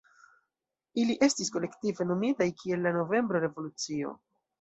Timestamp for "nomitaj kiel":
2.11-2.81